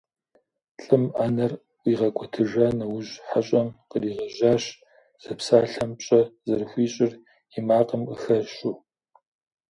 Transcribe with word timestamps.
Лӏым 0.83 1.03
Ӏэнэр 1.15 1.53
ӀуигъэкӀуэтыжа 1.81 2.67
нэужь 2.77 3.13
хьэщӏэм 3.27 3.67
къригъэжьащ, 3.89 4.63
зэпсалъэм 5.23 5.91
пщӀэ 5.97 6.21
зэрыхуищӀыр 6.47 7.13
и 7.57 7.59
макъым 7.67 8.01
къыхэщу. 8.09 8.73